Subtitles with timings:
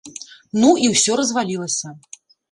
[0.61, 1.93] Ну і ўсё развалілася.